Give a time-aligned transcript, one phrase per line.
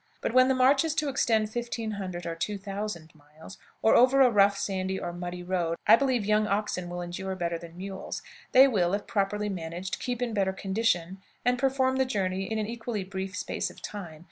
[0.19, 4.57] But when the march is to extend 1500 or 2000 miles, or over a rough
[4.57, 8.95] sandy or muddy road, I believe young oxen will endure better than mules; they will,
[8.95, 13.35] if properly managed, keep in better condition, and perform the journey in an equally brief
[13.37, 14.19] space of time.